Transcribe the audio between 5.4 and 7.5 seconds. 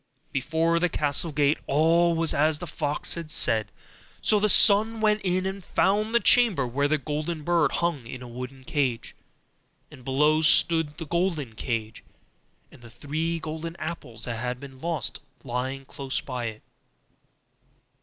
and found the chamber where the golden